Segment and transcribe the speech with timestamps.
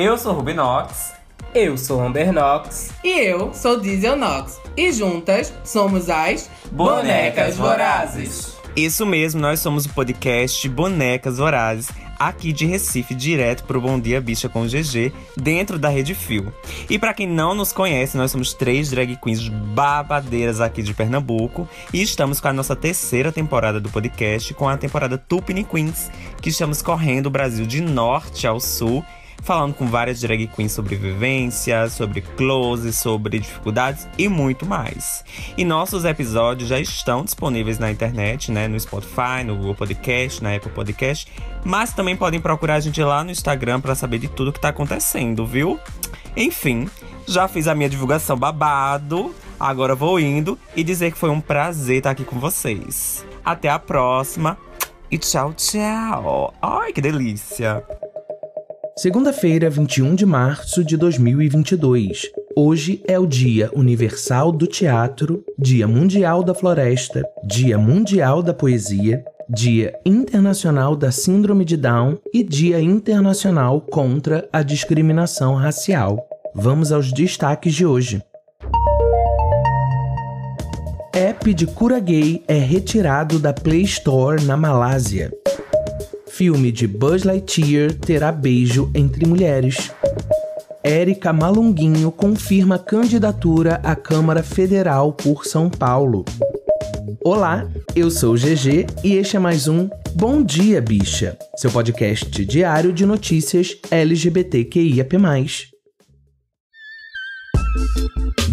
[0.00, 1.12] Eu sou Rubinox.
[1.52, 2.92] Eu sou Amber Knox.
[3.02, 4.60] E eu sou Diesel Knox.
[4.76, 8.56] E juntas somos as Bonecas Vorazes.
[8.76, 14.20] Isso mesmo, nós somos o podcast Bonecas Vorazes, aqui de Recife, direto pro Bom Dia
[14.20, 16.54] Bicha com GG, dentro da Rede Fio.
[16.88, 21.68] E para quem não nos conhece, nós somos três drag queens babadeiras aqui de Pernambuco
[21.92, 26.08] e estamos com a nossa terceira temporada do podcast, com a temporada Tupini Queens,
[26.40, 29.04] que estamos correndo o Brasil de norte ao sul
[29.42, 35.24] falando com várias drag queens sobre vivência, sobre close, sobre dificuldades e muito mais.
[35.56, 40.54] E nossos episódios já estão disponíveis na internet, né, no Spotify, no Google Podcast, na
[40.54, 41.30] Apple Podcast,
[41.64, 44.68] mas também podem procurar a gente lá no Instagram para saber de tudo que tá
[44.68, 45.78] acontecendo, viu?
[46.36, 46.88] Enfim,
[47.26, 51.98] já fiz a minha divulgação babado, agora vou indo e dizer que foi um prazer
[51.98, 53.24] estar aqui com vocês.
[53.44, 54.58] Até a próxima
[55.10, 56.54] e tchau, tchau.
[56.60, 57.82] Ai, que delícia.
[58.98, 62.32] Segunda-feira, 21 de março de 2022.
[62.56, 69.24] Hoje é o Dia Universal do Teatro, Dia Mundial da Floresta, Dia Mundial da Poesia,
[69.48, 76.18] Dia Internacional da Síndrome de Down e Dia Internacional contra a Discriminação Racial.
[76.52, 78.20] Vamos aos destaques de hoje.
[81.14, 85.30] App de cura gay é retirado da Play Store na Malásia.
[86.38, 89.90] Filme de Buzz Lightyear terá beijo entre mulheres.
[90.84, 96.24] Érica Malunguinho confirma candidatura à Câmara Federal por São Paulo.
[97.24, 102.44] Olá, eu sou o GG e este é mais um Bom Dia Bicha, seu podcast
[102.44, 105.16] diário de notícias LGBTQIAP+.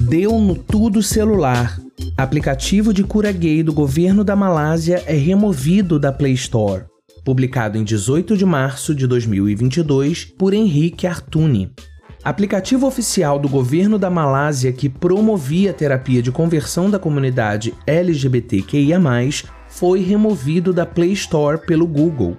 [0.09, 1.79] Deu no tudo celular.
[2.17, 6.85] Aplicativo de cura gay do governo da Malásia é removido da Play Store
[7.25, 11.73] publicado em 18 de março de 2022 por Henrique Artuni.
[12.23, 18.99] Aplicativo oficial do governo da Malásia que promovia a terapia de conversão da comunidade LGBTQIA,
[19.67, 22.37] foi removido da Play Store pelo Google.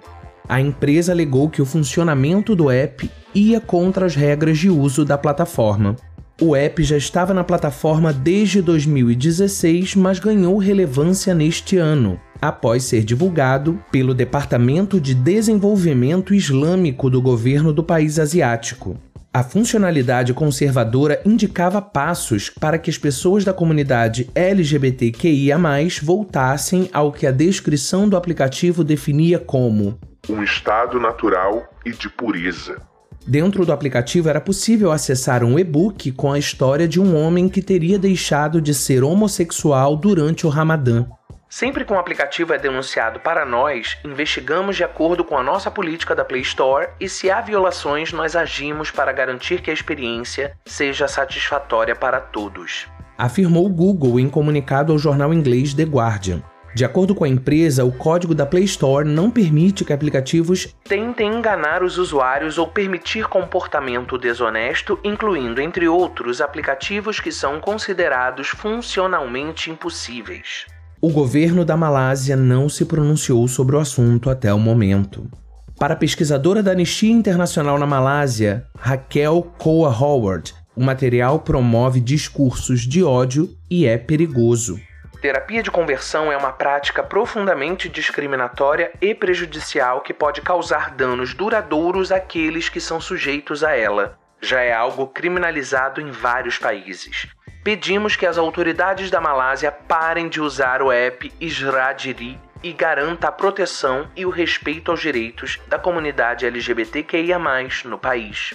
[0.49, 5.19] A empresa alegou que o funcionamento do app ia contra as regras de uso da
[5.19, 5.97] plataforma.
[6.41, 13.05] O app já estava na plataforma desde 2016, mas ganhou relevância neste ano, após ser
[13.05, 18.97] divulgado pelo Departamento de Desenvolvimento Islâmico do governo do país asiático.
[19.33, 25.59] A funcionalidade conservadora indicava passos para que as pessoas da comunidade LGBTQIA
[26.03, 29.99] voltassem ao que a descrição do aplicativo definia como
[30.29, 32.81] um estado natural e de pureza.
[33.27, 37.61] Dentro do aplicativo era possível acessar um e-book com a história de um homem que
[37.61, 41.07] teria deixado de ser homossexual durante o Ramadã.
[41.49, 46.15] Sempre que um aplicativo é denunciado para nós, investigamos de acordo com a nossa política
[46.15, 51.07] da Play Store e se há violações, nós agimos para garantir que a experiência seja
[51.07, 52.89] satisfatória para todos.
[53.17, 56.43] Afirmou o Google em comunicado ao jornal inglês The Guardian.
[56.75, 61.33] De acordo com a empresa, o código da Play Store não permite que aplicativos tentem
[61.33, 69.71] enganar os usuários ou permitir comportamento desonesto, incluindo, entre outros, aplicativos que são considerados funcionalmente
[69.71, 70.67] impossíveis.
[71.07, 75.31] O governo da Malásia não se pronunciou sobre o assunto até o momento.
[75.79, 82.81] Para a pesquisadora da Anistia Internacional na Malásia, Raquel Coa Howard, o material promove discursos
[82.81, 84.81] de ódio e é perigoso.
[85.23, 92.11] Terapia de conversão é uma prática profundamente discriminatória e prejudicial que pode causar danos duradouros
[92.11, 94.19] àqueles que são sujeitos a ela.
[94.43, 97.29] Já é algo criminalizado em vários países
[97.67, 103.33] pedimos que as autoridades da Malásia parem de usar o app Isradiri e garanta a
[103.33, 107.41] proteção e o respeito aos direitos da comunidade LGBTQIA+
[107.85, 108.55] no país.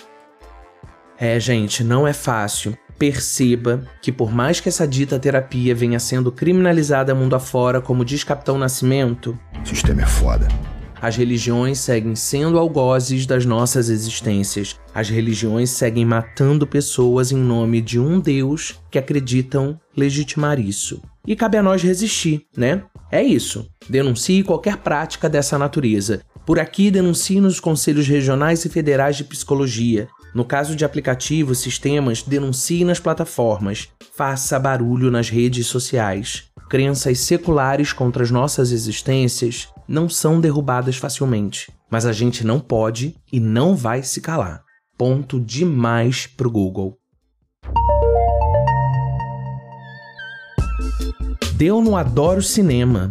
[1.18, 2.78] É, gente, não é fácil.
[2.98, 8.24] Perceba que por mais que essa dita terapia venha sendo criminalizada mundo afora, como diz
[8.24, 10.48] Capitão Nascimento, o sistema é foda.
[11.02, 14.80] As religiões seguem sendo algozes das nossas existências.
[14.94, 21.02] As religiões seguem matando pessoas em nome de um Deus que acreditam legitimar isso.
[21.26, 22.84] E cabe a nós resistir, né?
[23.12, 23.68] É isso.
[23.90, 26.22] Denuncie qualquer prática dessa natureza.
[26.46, 30.08] Por aqui, denuncie nos conselhos regionais e federais de psicologia.
[30.36, 33.90] No caso de aplicativos, sistemas, denuncie nas plataformas.
[34.16, 36.44] Faça barulho nas redes sociais.
[36.70, 43.14] Crenças seculares contra as nossas existências não são derrubadas facilmente, mas a gente não pode
[43.32, 44.64] e não vai se calar.
[44.98, 46.98] Ponto demais pro Google.
[51.56, 53.10] Deu no Adoro Cinema.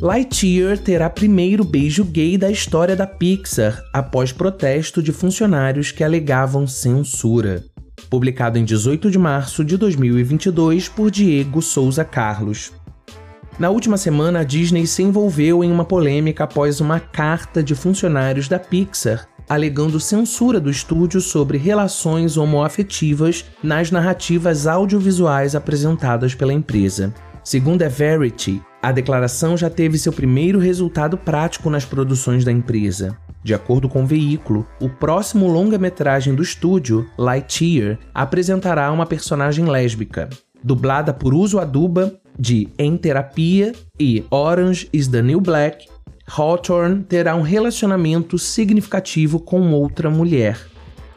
[0.00, 6.66] Lightyear terá primeiro beijo gay da história da Pixar após protesto de funcionários que alegavam
[6.66, 7.64] censura.
[8.10, 12.72] Publicado em 18 de março de 2022 por Diego Souza Carlos.
[13.58, 18.48] Na última semana, a Disney se envolveu em uma polêmica após uma carta de funcionários
[18.48, 27.14] da Pixar alegando censura do estúdio sobre relações homoafetivas nas narrativas audiovisuais apresentadas pela empresa.
[27.44, 33.16] Segundo a Verity, a declaração já teve seu primeiro resultado prático nas produções da empresa.
[33.42, 40.28] De acordo com o veículo, o próximo longa-metragem do estúdio, Lightyear, apresentará uma personagem lésbica.
[40.66, 45.86] Dublada por Uso Aduba, de Em Terapia e Orange is the New Black,
[46.26, 50.58] Hawthorne terá um relacionamento significativo com outra mulher.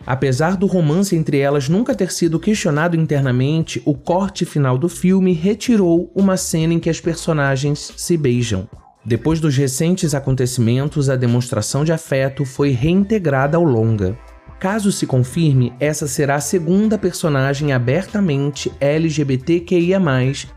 [0.05, 5.33] Apesar do romance entre elas nunca ter sido questionado internamente, o corte final do filme
[5.33, 8.69] retirou uma cena em que as personagens se beijam.
[9.03, 14.15] Depois dos recentes acontecimentos, a demonstração de afeto foi reintegrada ao longa.
[14.59, 20.01] Caso se confirme, essa será a segunda personagem abertamente LGBTQIA,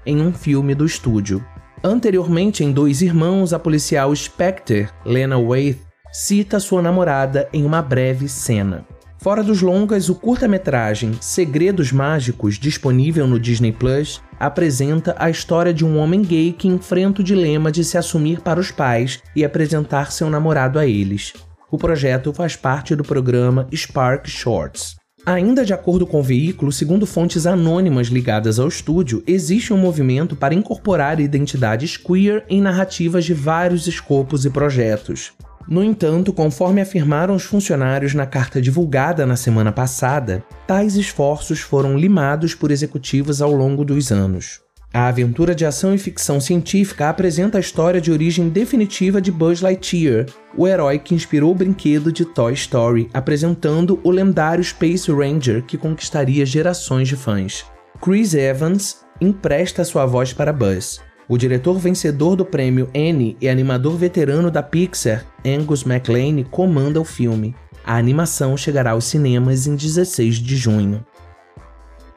[0.04, 1.44] em um filme do estúdio.
[1.84, 5.80] Anteriormente, em Dois Irmãos, a policial Spectre, Lena Waithe,
[6.12, 8.84] cita sua namorada em uma breve cena.
[9.18, 15.84] Fora dos longas, o curta-metragem Segredos Mágicos, disponível no Disney Plus, apresenta a história de
[15.84, 20.10] um homem gay que enfrenta o dilema de se assumir para os pais e apresentar
[20.10, 21.32] seu namorado a eles.
[21.72, 24.94] O projeto faz parte do programa Spark Shorts.
[25.24, 30.36] Ainda de acordo com o veículo, segundo fontes anônimas ligadas ao estúdio, existe um movimento
[30.36, 35.32] para incorporar identidades queer em narrativas de vários escopos e projetos.
[35.66, 41.96] No entanto, conforme afirmaram os funcionários na carta divulgada na semana passada, tais esforços foram
[41.96, 44.60] limados por executivos ao longo dos anos.
[44.94, 49.62] A aventura de ação e ficção científica apresenta a história de origem definitiva de Buzz
[49.62, 55.62] Lightyear, o herói que inspirou o brinquedo de Toy Story, apresentando o lendário Space Ranger
[55.62, 57.64] que conquistaria gerações de fãs.
[58.02, 61.00] Chris Evans empresta sua voz para Buzz.
[61.26, 67.04] O diretor vencedor do prêmio Annie e animador veterano da Pixar, Angus MacLane, comanda o
[67.04, 67.54] filme.
[67.82, 71.02] A animação chegará aos cinemas em 16 de junho.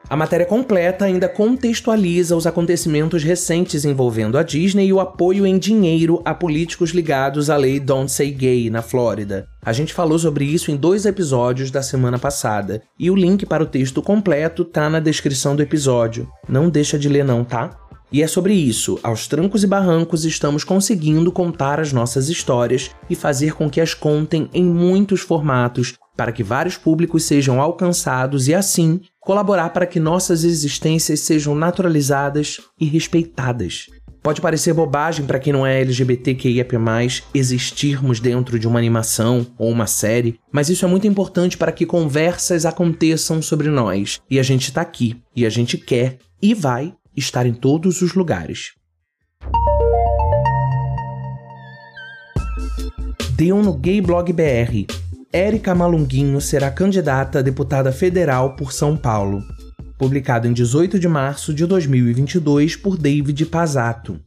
[0.08, 5.58] A matéria completa ainda contextualiza os acontecimentos recentes envolvendo a Disney e o apoio em
[5.58, 9.48] dinheiro a políticos ligados à lei Don't Say Gay na Flórida.
[9.64, 13.64] A gente falou sobre isso em dois episódios da semana passada, e o link para
[13.64, 16.28] o texto completo tá na descrição do episódio.
[16.48, 17.76] Não deixa de ler não, tá?
[18.12, 23.16] E é sobre isso, aos trancos e barrancos, estamos conseguindo contar as nossas histórias e
[23.16, 28.54] fazer com que as contem em muitos formatos para que vários públicos sejam alcançados e,
[28.54, 33.86] assim, colaborar para que nossas existências sejam naturalizadas e respeitadas.
[34.22, 36.66] Pode parecer bobagem para quem não é LGBTQIA+,
[37.32, 41.86] existirmos dentro de uma animação ou uma série, mas isso é muito importante para que
[41.86, 44.20] conversas aconteçam sobre nós.
[44.28, 48.14] E a gente está aqui, e a gente quer e vai estar em todos os
[48.14, 48.72] lugares.
[53.36, 55.05] Deu no Gay Blog BR
[55.36, 59.44] Érica Malunguinho será candidata a deputada federal por São Paulo.
[59.98, 64.18] Publicado em 18 de março de 2022 por David Pazato.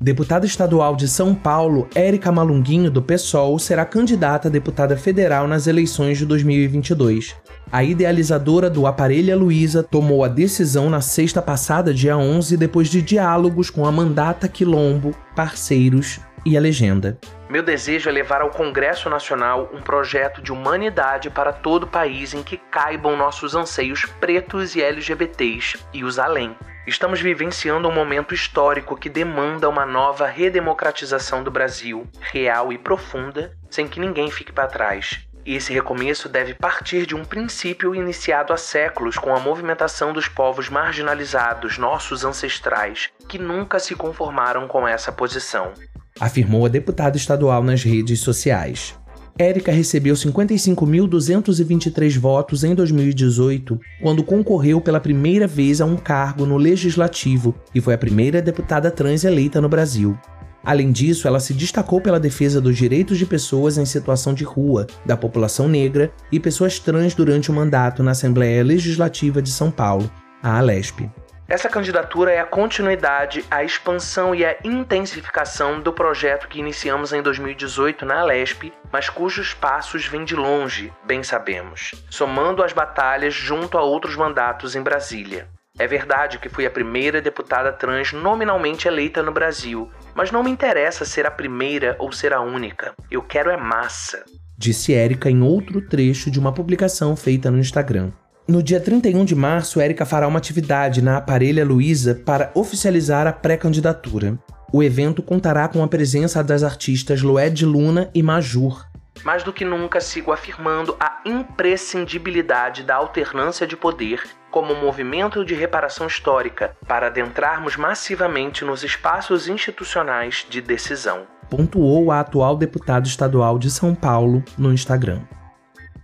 [0.00, 5.66] Deputada estadual de São Paulo, Érica Malunguinho, do PSOL, será candidata a deputada federal nas
[5.66, 7.34] eleições de 2022.
[7.72, 13.02] A idealizadora do Aparelha Luiza tomou a decisão na sexta passada, dia 11, depois de
[13.02, 17.18] diálogos com a Mandata Quilombo, parceiros e a legenda.
[17.50, 22.32] Meu desejo é levar ao Congresso Nacional um projeto de humanidade para todo o país
[22.32, 26.56] em que caibam nossos anseios pretos e LGBTs e os além.
[26.86, 33.52] Estamos vivenciando um momento histórico que demanda uma nova redemocratização do Brasil, real e profunda,
[33.68, 35.26] sem que ninguém fique para trás.
[35.44, 40.28] E esse recomeço deve partir de um princípio iniciado há séculos com a movimentação dos
[40.28, 45.72] povos marginalizados, nossos ancestrais, que nunca se conformaram com essa posição
[46.20, 48.94] afirmou a deputada estadual nas redes sociais.
[49.38, 56.56] Érica recebeu 55.223 votos em 2018, quando concorreu pela primeira vez a um cargo no
[56.56, 60.18] legislativo e foi a primeira deputada trans eleita no Brasil.
[60.64, 64.86] Além disso, ela se destacou pela defesa dos direitos de pessoas em situação de rua,
[65.04, 70.10] da população negra e pessoas trans durante o mandato na Assembleia Legislativa de São Paulo,
[70.42, 71.08] a Alesp.
[71.48, 77.22] Essa candidatura é a continuidade, a expansão e a intensificação do projeto que iniciamos em
[77.22, 83.78] 2018 na Alesp, mas cujos passos vêm de longe, bem sabemos, somando as batalhas junto
[83.78, 85.46] a outros mandatos em Brasília.
[85.78, 90.50] É verdade que fui a primeira deputada trans nominalmente eleita no Brasil, mas não me
[90.50, 92.92] interessa ser a primeira ou ser a única.
[93.08, 94.24] Eu quero é massa.
[94.58, 98.10] Disse Érica em outro trecho de uma publicação feita no Instagram.
[98.48, 103.32] No dia 31 de março, Érica fará uma atividade na Aparelha Luiza para oficializar a
[103.32, 104.38] pré-candidatura.
[104.72, 108.86] O evento contará com a presença das artistas Loed Luna e Majur.
[109.24, 115.52] Mais do que nunca, sigo afirmando a imprescindibilidade da alternância de poder como movimento de
[115.52, 121.26] reparação histórica para adentrarmos massivamente nos espaços institucionais de decisão.
[121.50, 125.22] Pontuou a atual deputada estadual de São Paulo no Instagram.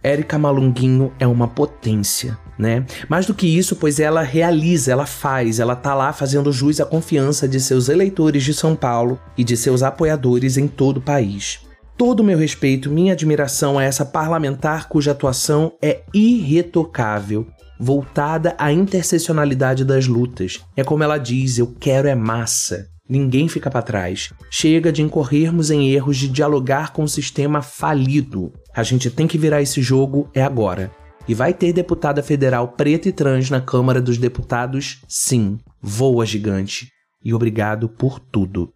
[0.02, 2.84] Érica Malunguinho é uma potência, né?
[3.08, 6.84] Mais do que isso, pois ela realiza, ela faz, ela tá lá fazendo jus à
[6.84, 11.60] confiança de seus eleitores de São Paulo e de seus apoiadores em todo o país.
[11.96, 17.46] Todo o meu respeito, minha admiração a essa parlamentar cuja atuação é irretocável,
[17.78, 20.60] voltada à interseccionalidade das lutas.
[20.76, 22.91] É como ela diz: eu quero é massa.
[23.08, 24.32] Ninguém fica para trás.
[24.50, 28.52] Chega de incorrermos em erros de dialogar com o sistema falido.
[28.74, 30.90] A gente tem que virar esse jogo é agora.
[31.28, 35.02] E vai ter deputada federal preta e trans na Câmara dos Deputados?
[35.08, 35.58] Sim.
[35.80, 36.88] Voa gigante.
[37.24, 38.72] E obrigado por tudo.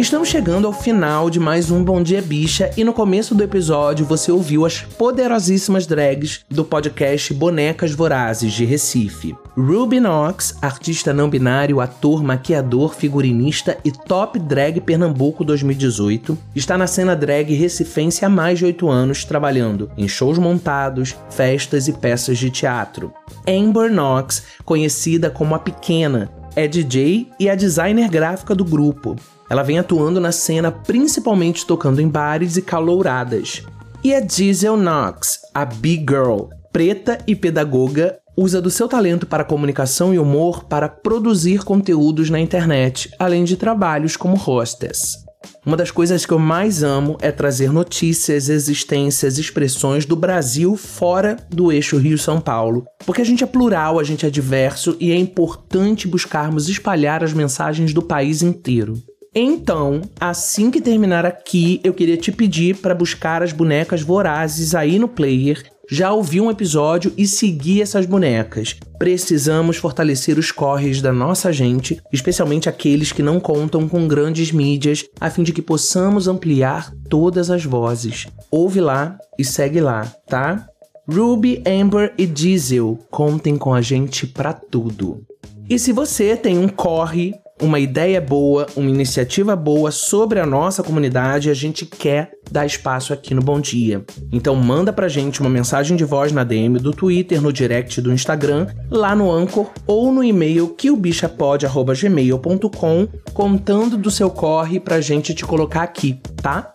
[0.00, 4.06] Estamos chegando ao final de mais um Bom Dia Bicha e no começo do episódio
[4.06, 9.36] você ouviu as poderosíssimas drags do podcast Bonecas Vorazes de Recife.
[9.54, 16.86] Ruby Knox, artista não binário, ator, maquiador, figurinista e top drag Pernambuco 2018, está na
[16.86, 22.38] cena drag recifense há mais de 8 anos, trabalhando em shows montados, festas e peças
[22.38, 23.12] de teatro.
[23.46, 29.14] Amber Knox, conhecida como a Pequena, é DJ e a designer gráfica do grupo.
[29.50, 33.64] Ela vem atuando na cena principalmente tocando em bares e calouradas.
[34.02, 39.44] E a Diesel Knox, a Big Girl, preta e pedagoga, usa do seu talento para
[39.44, 45.18] comunicação e humor para produzir conteúdos na internet, além de trabalhos como hostess.
[45.66, 51.36] Uma das coisas que eu mais amo é trazer notícias, existências, expressões do Brasil fora
[51.50, 52.84] do eixo Rio-São Paulo.
[53.04, 57.32] Porque a gente é plural, a gente é diverso e é importante buscarmos espalhar as
[57.32, 58.94] mensagens do país inteiro.
[59.34, 64.98] Então, assim que terminar aqui, eu queria te pedir para buscar as bonecas vorazes aí
[64.98, 68.76] no player, já ouvir um episódio e seguir essas bonecas.
[68.98, 75.04] Precisamos fortalecer os corres da nossa gente, especialmente aqueles que não contam com grandes mídias,
[75.20, 78.26] a fim de que possamos ampliar todas as vozes.
[78.50, 80.66] Ouve lá e segue lá, tá?
[81.08, 85.24] Ruby, Amber e Diesel, contem com a gente para tudo.
[85.68, 90.82] E se você tem um corre uma ideia boa, uma iniciativa boa sobre a nossa
[90.82, 94.04] comunidade, a gente quer dar espaço aqui no Bom Dia.
[94.32, 98.12] Então manda pra gente uma mensagem de voz na DM do Twitter, no direct do
[98.12, 105.44] Instagram, lá no Anchor ou no e-mail quilbichapod@gmail.com, contando do seu corre pra gente te
[105.44, 106.74] colocar aqui, tá?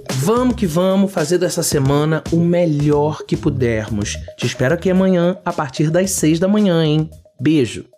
[0.21, 4.17] vamos que vamos fazer dessa semana o melhor que pudermos.
[4.37, 7.09] Te espero aqui amanhã, a partir das seis da manhã, hein?
[7.39, 7.90] Beijo!